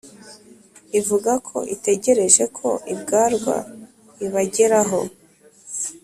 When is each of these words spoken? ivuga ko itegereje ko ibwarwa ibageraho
ivuga 0.99 1.31
ko 1.47 1.57
itegereje 1.75 2.43
ko 2.57 2.69
ibwarwa 2.93 3.55
ibageraho 4.25 4.99